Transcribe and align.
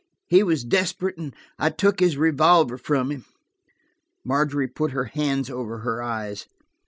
He 0.27 0.41
was 0.41 0.63
desperate, 0.65 1.15
and 1.19 1.31
I 1.59 1.69
took 1.69 1.99
his 1.99 2.17
revolver 2.17 2.79
from 2.79 3.11
him." 3.11 3.25
Margery 4.23 4.65
had 4.65 4.73
put 4.73 4.91
her 4.93 5.03
hands 5.05 5.47
over 5.47 5.81
her 5.81 6.01
eyes. 6.01 6.47